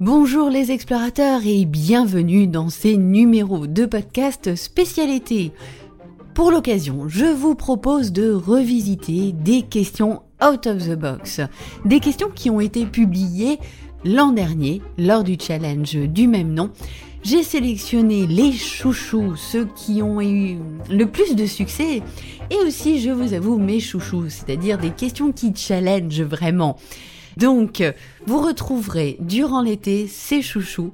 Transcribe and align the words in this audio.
Bonjour 0.00 0.48
les 0.48 0.72
explorateurs 0.72 1.42
et 1.44 1.66
bienvenue 1.66 2.46
dans 2.46 2.70
ces 2.70 2.96
numéros 2.96 3.66
de 3.66 3.84
podcast 3.84 4.54
spécialité. 4.54 5.52
Pour 6.32 6.50
l'occasion, 6.50 7.06
je 7.06 7.26
vous 7.26 7.54
propose 7.54 8.10
de 8.10 8.32
revisiter 8.32 9.32
des 9.32 9.60
questions 9.60 10.22
out 10.42 10.66
of 10.66 10.88
the 10.88 10.98
box, 10.98 11.42
des 11.84 12.00
questions 12.00 12.30
qui 12.34 12.48
ont 12.48 12.60
été 12.60 12.86
publiées 12.86 13.58
l'an 14.02 14.32
dernier 14.32 14.80
lors 14.96 15.22
du 15.22 15.36
challenge 15.38 15.94
du 15.96 16.28
même 16.28 16.54
nom. 16.54 16.70
J'ai 17.22 17.42
sélectionné 17.42 18.26
les 18.26 18.52
chouchous, 18.52 19.36
ceux 19.36 19.68
qui 19.76 20.00
ont 20.00 20.22
eu 20.22 20.56
le 20.88 21.04
plus 21.04 21.36
de 21.36 21.44
succès, 21.44 22.00
et 22.50 22.56
aussi, 22.66 23.00
je 23.00 23.10
vous 23.10 23.34
avoue, 23.34 23.58
mes 23.58 23.80
chouchous, 23.80 24.30
c'est-à-dire 24.30 24.78
des 24.78 24.92
questions 24.92 25.30
qui 25.30 25.52
challenge 25.54 26.22
vraiment. 26.22 26.78
Donc, 27.36 27.82
vous 28.26 28.40
retrouverez 28.40 29.16
durant 29.20 29.62
l'été 29.62 30.06
ces 30.06 30.42
chouchous 30.42 30.92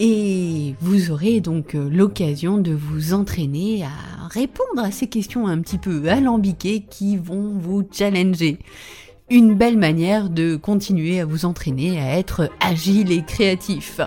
et 0.00 0.74
vous 0.80 1.10
aurez 1.10 1.40
donc 1.40 1.74
l'occasion 1.74 2.58
de 2.58 2.72
vous 2.72 3.14
entraîner 3.14 3.84
à 3.84 4.28
répondre 4.28 4.82
à 4.82 4.90
ces 4.90 5.06
questions 5.06 5.46
un 5.46 5.60
petit 5.60 5.78
peu 5.78 6.08
alambiquées 6.08 6.84
qui 6.88 7.16
vont 7.16 7.52
vous 7.58 7.86
challenger. 7.90 8.58
Une 9.30 9.54
belle 9.54 9.76
manière 9.76 10.30
de 10.30 10.56
continuer 10.56 11.20
à 11.20 11.26
vous 11.26 11.44
entraîner 11.44 12.00
à 12.00 12.18
être 12.18 12.50
agile 12.60 13.12
et 13.12 13.22
créatif. 13.22 14.00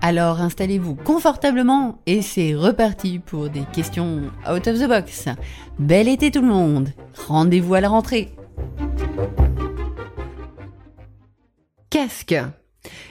Alors 0.00 0.40
installez-vous 0.40 0.94
confortablement 0.94 1.98
et 2.06 2.22
c'est 2.22 2.54
reparti 2.54 3.18
pour 3.18 3.48
des 3.48 3.64
questions 3.72 4.30
out 4.50 4.66
of 4.66 4.78
the 4.78 4.88
box. 4.88 5.26
Bel 5.78 6.08
été 6.08 6.30
tout 6.30 6.40
le 6.40 6.48
monde. 6.48 6.92
Rendez-vous 7.26 7.74
à 7.74 7.80
la 7.80 7.88
rentrée. 7.88 8.37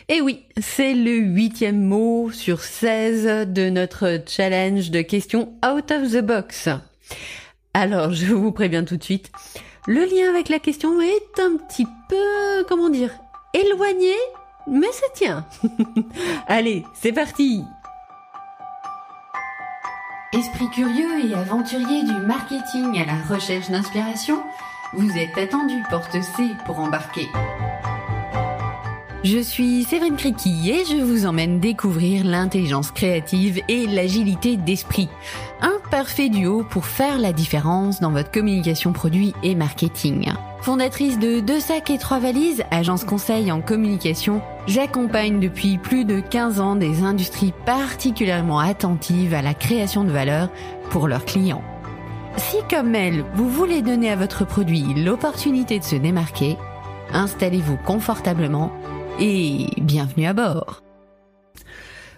Et 0.09 0.21
oui, 0.21 0.45
c'est 0.59 0.93
le 0.93 1.17
huitième 1.17 1.81
mot 1.81 2.31
sur 2.31 2.61
16 2.61 3.47
de 3.47 3.69
notre 3.69 4.21
challenge 4.27 4.89
de 4.89 5.01
questions 5.01 5.53
out 5.65 5.91
of 5.91 6.11
the 6.11 6.21
box. 6.21 6.69
Alors, 7.73 8.11
je 8.13 8.33
vous 8.33 8.51
préviens 8.51 8.83
tout 8.83 8.97
de 8.97 9.03
suite, 9.03 9.31
le 9.85 10.01
lien 10.01 10.29
avec 10.29 10.49
la 10.49 10.59
question 10.59 10.99
est 11.01 11.39
un 11.39 11.57
petit 11.57 11.85
peu, 12.09 12.65
comment 12.67 12.89
dire, 12.89 13.11
éloigné, 13.53 14.13
mais 14.67 14.91
ça 14.91 15.07
tient. 15.13 15.45
Allez, 16.47 16.83
c'est 16.93 17.13
parti 17.13 17.63
Esprit 20.33 20.69
curieux 20.71 21.29
et 21.29 21.33
aventurier 21.33 22.03
du 22.03 22.13
marketing 22.25 22.99
à 22.99 23.05
la 23.05 23.33
recherche 23.33 23.69
d'inspiration, 23.69 24.43
vous 24.93 25.17
êtes 25.17 25.37
attendu 25.37 25.75
porte 25.89 26.21
C 26.21 26.49
pour 26.65 26.79
embarquer. 26.79 27.27
Je 29.23 29.39
suis 29.39 29.83
Séverine 29.83 30.15
Criqui 30.15 30.69
et 30.69 30.85
je 30.85 31.01
vous 31.01 31.25
emmène 31.25 31.59
découvrir 31.59 32.23
l'intelligence 32.23 32.91
créative 32.91 33.59
et 33.67 33.87
l'agilité 33.87 34.57
d'esprit. 34.57 35.09
Un 35.59 35.79
parfait 35.89 36.29
duo 36.29 36.63
pour 36.63 36.85
faire 36.85 37.17
la 37.17 37.33
différence 37.33 37.99
dans 37.99 38.11
votre 38.11 38.29
communication 38.29 38.93
produit 38.93 39.33
et 39.41 39.55
marketing. 39.55 40.31
Fondatrice 40.61 41.17
de 41.17 41.39
Deux 41.39 41.59
sacs 41.59 41.89
et 41.89 41.97
trois 41.97 42.19
valises, 42.19 42.63
agence 42.69 43.05
conseil 43.05 43.51
en 43.51 43.59
communication, 43.59 44.39
j'accompagne 44.67 45.39
depuis 45.39 45.79
plus 45.79 46.05
de 46.05 46.19
15 46.19 46.59
ans 46.59 46.75
des 46.75 47.01
industries 47.01 47.53
particulièrement 47.65 48.59
attentives 48.59 49.33
à 49.33 49.41
la 49.41 49.55
création 49.55 50.03
de 50.03 50.11
valeur 50.11 50.49
pour 50.91 51.07
leurs 51.07 51.25
clients. 51.25 51.63
Si 52.37 52.57
comme 52.69 52.93
elle, 52.93 53.25
vous 53.33 53.49
voulez 53.49 53.81
donner 53.81 54.11
à 54.11 54.15
votre 54.15 54.45
produit 54.45 54.93
l'opportunité 54.95 55.79
de 55.79 55.83
se 55.83 55.95
démarquer, 55.95 56.55
installez-vous 57.13 57.77
confortablement 57.77 58.71
et 59.19 59.67
bienvenue 59.77 60.27
à 60.27 60.33
bord. 60.33 60.83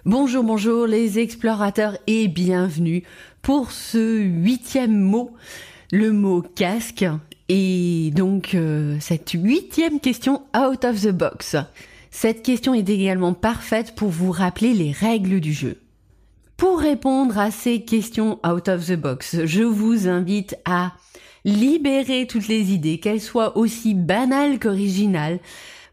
Bonjour, 0.05 0.43
bonjour 0.43 0.87
les 0.87 1.19
explorateurs 1.19 1.97
et 2.07 2.27
bienvenue 2.27 3.03
pour 3.41 3.71
ce 3.71 4.21
huitième 4.21 4.97
mot, 4.99 5.31
le 5.91 6.11
mot 6.11 6.41
casque 6.41 7.05
et 7.47 8.11
donc 8.15 8.53
euh, 8.53 8.97
cette 8.99 9.31
huitième 9.31 9.99
question 9.99 10.43
out 10.55 10.83
of 10.83 11.01
the 11.01 11.11
box. 11.11 11.55
Cette 12.11 12.43
question 12.43 12.73
est 12.73 12.89
également 12.89 13.33
parfaite 13.33 13.95
pour 13.95 14.09
vous 14.09 14.31
rappeler 14.31 14.73
les 14.73 14.91
règles 14.91 15.39
du 15.39 15.53
jeu. 15.53 15.77
Pour 16.57 16.79
répondre 16.79 17.37
à 17.37 17.51
ces 17.51 17.81
questions 17.81 18.39
out 18.45 18.67
of 18.67 18.87
the 18.87 18.95
box, 18.95 19.45
je 19.45 19.63
vous 19.63 20.07
invite 20.07 20.57
à 20.65 20.93
libérer 21.45 22.27
toutes 22.27 22.49
les 22.49 22.73
idées, 22.73 22.99
qu'elles 22.99 23.21
soient 23.21 23.57
aussi 23.57 23.93
banales 23.93 24.59
qu'originales, 24.59 25.39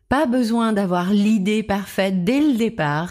pas 0.09 0.27
besoin 0.27 0.73
d'avoir 0.73 1.13
l'idée 1.13 1.63
parfaite 1.63 2.25
dès 2.25 2.41
le 2.41 2.55
départ. 2.57 3.11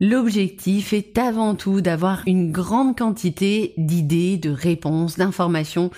L'objectif 0.00 0.92
est 0.92 1.18
avant 1.18 1.54
tout 1.54 1.80
d'avoir 1.80 2.22
une 2.26 2.50
grande 2.50 2.96
quantité 2.96 3.74
d'idées, 3.76 4.38
de 4.38 4.50
réponses, 4.50 5.18
d'informations 5.18 5.90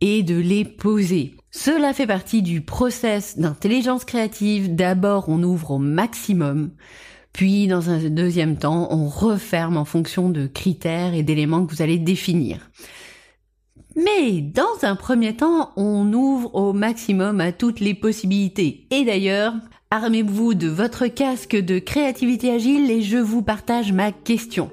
et 0.00 0.22
de 0.22 0.36
les 0.36 0.64
poser. 0.64 1.34
Cela 1.50 1.92
fait 1.92 2.06
partie 2.06 2.42
du 2.42 2.60
process 2.60 3.38
d'intelligence 3.38 4.04
créative. 4.04 4.74
D'abord, 4.74 5.28
on 5.28 5.42
ouvre 5.42 5.72
au 5.72 5.78
maximum, 5.78 6.70
puis 7.32 7.66
dans 7.66 7.90
un 7.90 7.98
deuxième 8.08 8.56
temps, 8.56 8.88
on 8.92 9.08
referme 9.08 9.76
en 9.76 9.84
fonction 9.84 10.30
de 10.30 10.46
critères 10.46 11.14
et 11.14 11.24
d'éléments 11.24 11.66
que 11.66 11.74
vous 11.74 11.82
allez 11.82 11.98
définir. 11.98 12.70
Mais 13.96 14.40
dans 14.40 14.84
un 14.84 14.94
premier 14.94 15.34
temps, 15.34 15.72
on 15.76 16.12
ouvre 16.12 16.54
au 16.54 16.72
maximum 16.72 17.40
à 17.40 17.50
toutes 17.50 17.80
les 17.80 17.94
possibilités. 17.94 18.86
Et 18.90 19.04
d'ailleurs, 19.04 19.54
Armez-vous 19.92 20.54
de 20.54 20.68
votre 20.68 21.08
casque 21.08 21.56
de 21.56 21.80
créativité 21.80 22.52
agile 22.52 22.92
et 22.92 23.02
je 23.02 23.16
vous 23.16 23.42
partage 23.42 23.92
ma 23.92 24.12
question. 24.12 24.70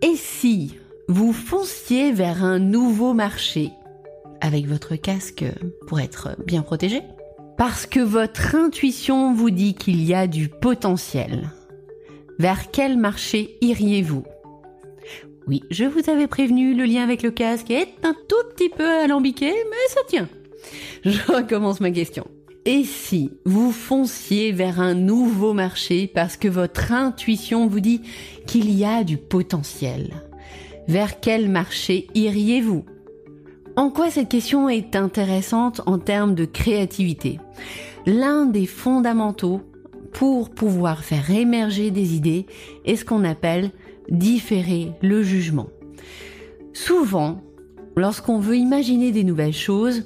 Et 0.00 0.16
si 0.16 0.78
vous 1.08 1.34
fonciez 1.34 2.10
vers 2.10 2.42
un 2.42 2.58
nouveau 2.58 3.12
marché 3.12 3.72
avec 4.40 4.66
votre 4.66 4.96
casque 4.96 5.44
pour 5.86 6.00
être 6.00 6.36
bien 6.46 6.62
protégé? 6.62 7.02
Parce 7.58 7.84
que 7.84 8.00
votre 8.00 8.54
intuition 8.54 9.34
vous 9.34 9.50
dit 9.50 9.74
qu'il 9.74 10.02
y 10.02 10.14
a 10.14 10.26
du 10.26 10.48
potentiel. 10.48 11.50
Vers 12.38 12.70
quel 12.70 12.96
marché 12.96 13.58
iriez-vous? 13.60 14.24
Oui, 15.48 15.62
je 15.70 15.84
vous 15.84 16.08
avais 16.08 16.28
prévenu, 16.28 16.74
le 16.74 16.84
lien 16.84 17.02
avec 17.02 17.22
le 17.22 17.30
casque 17.30 17.70
est 17.70 17.88
un 18.04 18.14
tout 18.26 18.54
petit 18.54 18.70
peu 18.70 18.88
alambiqué, 18.88 19.52
mais 19.52 19.88
ça 19.88 20.00
tient. 20.08 20.30
Je 21.04 21.20
recommence 21.30 21.80
ma 21.80 21.90
question. 21.90 22.26
Et 22.68 22.82
si 22.82 23.30
vous 23.44 23.70
fonciez 23.70 24.50
vers 24.50 24.80
un 24.80 24.94
nouveau 24.94 25.52
marché 25.52 26.10
parce 26.12 26.36
que 26.36 26.48
votre 26.48 26.90
intuition 26.90 27.68
vous 27.68 27.78
dit 27.78 28.02
qu'il 28.48 28.76
y 28.76 28.84
a 28.84 29.04
du 29.04 29.18
potentiel 29.18 30.10
Vers 30.88 31.20
quel 31.20 31.48
marché 31.48 32.08
iriez-vous? 32.16 32.84
En 33.76 33.90
quoi 33.90 34.10
cette 34.10 34.30
question 34.30 34.68
est 34.68 34.96
intéressante 34.96 35.80
en 35.86 36.00
termes 36.00 36.34
de 36.34 36.44
créativité? 36.44 37.38
L'un 38.04 38.46
des 38.46 38.66
fondamentaux 38.66 39.60
pour 40.12 40.50
pouvoir 40.50 41.04
faire 41.04 41.30
émerger 41.30 41.92
des 41.92 42.16
idées 42.16 42.46
est 42.84 42.96
ce 42.96 43.04
qu'on 43.04 43.22
appelle 43.22 43.70
différer 44.08 44.90
le 45.02 45.22
jugement. 45.22 45.68
Souvent, 46.72 47.42
lorsqu'on 47.96 48.40
veut 48.40 48.56
imaginer 48.56 49.12
des 49.12 49.22
nouvelles 49.22 49.52
choses, 49.52 50.04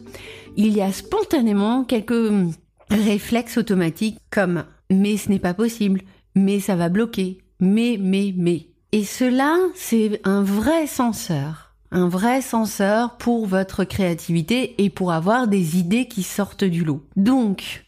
il 0.56 0.76
y 0.76 0.80
a 0.80 0.92
spontanément 0.92 1.84
quelques 1.84 2.52
réflexes 2.90 3.58
automatiques 3.58 4.18
comme 4.30 4.64
mais 4.90 5.16
ce 5.16 5.28
n'est 5.28 5.38
pas 5.38 5.54
possible, 5.54 6.02
mais 6.34 6.60
ça 6.60 6.76
va 6.76 6.88
bloquer, 6.88 7.38
mais, 7.60 7.96
mais, 7.98 8.34
mais. 8.36 8.66
Et 8.92 9.04
cela, 9.04 9.56
c'est 9.74 10.20
un 10.24 10.42
vrai 10.42 10.86
censeur. 10.86 11.74
Un 11.92 12.08
vrai 12.08 12.40
censeur 12.40 13.16
pour 13.16 13.46
votre 13.46 13.84
créativité 13.84 14.82
et 14.82 14.90
pour 14.90 15.12
avoir 15.12 15.48
des 15.48 15.78
idées 15.78 16.06
qui 16.06 16.22
sortent 16.22 16.64
du 16.64 16.84
lot. 16.84 17.04
Donc, 17.16 17.84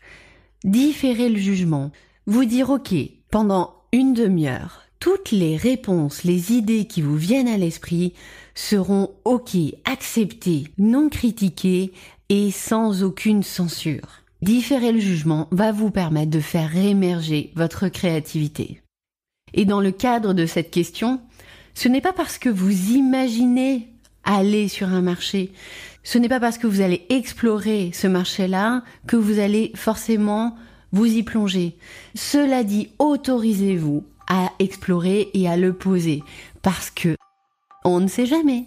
différer 0.65 1.29
le 1.29 1.39
jugement. 1.39 1.91
Vous 2.27 2.45
dire, 2.45 2.71
ok, 2.71 2.95
pendant 3.31 3.75
une 3.93 4.15
demi-heure, 4.15 4.83
toutes 5.01 5.33
les 5.33 5.57
réponses, 5.57 6.23
les 6.23 6.53
idées 6.53 6.87
qui 6.87 7.03
vous 7.03 7.17
viennent 7.17 7.49
à 7.49 7.57
l'esprit 7.57 8.13
seront 8.55 9.11
ok, 9.25 9.57
acceptées, 9.85 10.69
non 10.79 11.09
critiquées 11.09 11.93
et 12.33 12.51
sans 12.51 13.03
aucune 13.03 13.43
censure. 13.43 14.23
Différer 14.41 14.91
le 14.91 15.01
jugement 15.01 15.49
va 15.51 15.71
vous 15.71 15.91
permettre 15.91 16.31
de 16.31 16.41
faire 16.41 16.75
émerger 16.75 17.53
votre 17.57 17.89
créativité. 17.89 18.81
Et 19.53 19.67
dans 19.67 19.83
le 19.83 19.91
cadre 19.91 20.33
de 20.33 20.47
cette 20.47 20.71
question, 20.71 21.21
ce 21.75 21.89
n'est 21.89 22.01
pas 22.01 22.15
parce 22.15 22.39
que 22.39 22.49
vous 22.49 22.93
imaginez 22.93 23.91
aller 24.25 24.69
sur 24.69 24.89
un 24.89 25.03
marché, 25.03 25.53
ce 26.05 26.17
n'est 26.17 26.31
pas 26.31 26.41
parce 26.41 26.57
que 26.57 26.67
vous 26.67 26.81
allez 26.81 27.05
explorer 27.11 27.91
ce 27.93 28.07
marché-là 28.07 28.83
que 29.07 29.17
vous 29.17 29.39
allez 29.39 29.71
forcément 29.75 30.57
vous 30.91 31.05
y 31.05 31.23
plonger. 31.23 31.77
Cela 32.15 32.65
dit, 32.65 32.89
autorisez-vous 32.99 34.05
à 34.27 34.53
explorer 34.59 35.29
et 35.35 35.51
à 35.51 35.59
le 35.59 35.75
poser 35.75 36.23
parce 36.63 36.91
que 36.91 37.15
on 37.85 38.01
ne 38.01 38.09
sait 38.09 38.27
jamais. 38.27 38.65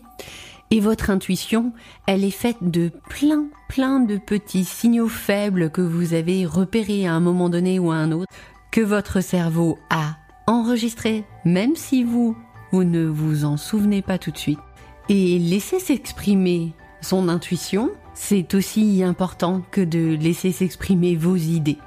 Et 0.72 0.80
votre 0.80 1.10
intuition, 1.10 1.74
elle 2.08 2.24
est 2.24 2.32
faite 2.32 2.58
de 2.62 2.92
plein, 3.10 3.46
plein 3.70 4.00
de 4.00 4.18
petits 4.18 4.66
signaux 4.66 5.08
faibles 5.08 5.70
que 5.70 5.82
vous 5.82 6.14
avez 6.14 6.46
repérés 6.46 7.08
à 7.08 7.14
un 7.14 7.20
moment 7.20 7.50
donné 7.50 7.78
ou 7.80 7.92
à 7.92 7.96
un 7.96 8.12
autre, 8.12 8.32
que 8.72 8.82
votre 8.82 9.22
cerveau 9.22 9.78
a 9.90 10.18
enregistré, 10.48 11.24
même 11.46 11.76
si 11.76 12.04
vous, 12.04 12.36
vous 12.72 12.84
ne 12.84 13.06
vous 13.06 13.46
en 13.46 13.58
souvenez 13.58 14.02
pas 14.02 14.18
tout 14.18 14.32
de 14.32 14.38
suite. 14.38 14.60
Et 15.08 15.38
laisser 15.38 15.80
s'exprimer 15.80 16.74
son 17.02 17.30
intuition, 17.30 17.92
c'est 18.16 18.56
aussi 18.56 19.04
important 19.04 19.62
que 19.72 19.82
de 19.82 20.16
laisser 20.16 20.52
s'exprimer 20.52 21.16
vos 21.16 21.36
idées. 21.36 21.78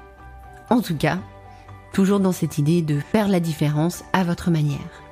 En 0.69 0.81
tout 0.81 0.95
cas, 0.95 1.19
toujours 1.91 2.19
dans 2.19 2.31
cette 2.31 2.57
idée 2.57 2.81
de 2.81 2.99
faire 2.99 3.27
la 3.27 3.39
différence 3.39 4.03
à 4.13 4.23
votre 4.23 4.51
manière. 4.51 5.03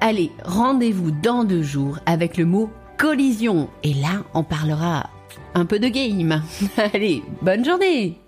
Allez, 0.00 0.32
rendez-vous 0.44 1.12
dans 1.12 1.44
deux 1.44 1.62
jours 1.62 2.00
avec 2.06 2.36
le 2.36 2.46
mot 2.46 2.70
collision. 3.02 3.68
Et 3.82 3.94
là, 3.94 4.22
on 4.32 4.44
parlera 4.44 5.10
un 5.56 5.64
peu 5.64 5.80
de 5.80 5.88
game. 5.88 6.40
Allez, 6.94 7.24
bonne 7.42 7.64
journée 7.64 8.21